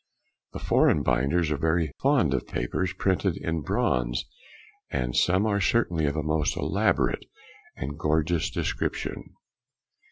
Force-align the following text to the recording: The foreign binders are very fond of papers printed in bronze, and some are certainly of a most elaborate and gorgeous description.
The 0.53 0.57
foreign 0.59 1.03
binders 1.03 1.51
are 1.51 1.59
very 1.59 1.91
fond 2.01 2.33
of 2.33 2.47
papers 2.47 2.91
printed 2.91 3.37
in 3.37 3.61
bronze, 3.61 4.25
and 4.89 5.15
some 5.15 5.45
are 5.45 5.61
certainly 5.61 6.07
of 6.07 6.15
a 6.15 6.23
most 6.23 6.57
elaborate 6.57 7.25
and 7.75 7.99
gorgeous 7.99 8.49
description. 8.49 9.35